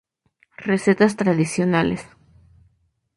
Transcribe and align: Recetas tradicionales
Recetas 0.57 1.15
tradicionales 1.15 2.03